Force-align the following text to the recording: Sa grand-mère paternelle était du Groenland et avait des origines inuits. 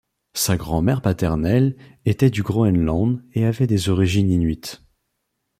Sa 0.33 0.57
grand-mère 0.57 1.03
paternelle 1.03 1.77
était 2.05 2.31
du 2.31 2.41
Groenland 2.41 3.23
et 3.33 3.45
avait 3.45 3.67
des 3.67 3.87
origines 3.89 4.31
inuits. 4.31 4.79